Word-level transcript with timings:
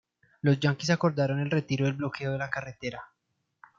Los 0.41 0.59
yaquis 0.59 0.89
acordaron 0.89 1.39
el 1.39 1.51
retiro 1.51 1.85
del 1.85 1.93
bloqueo 1.93 2.31
de 2.31 2.39
la 2.39 2.49
carretera. 2.49 3.05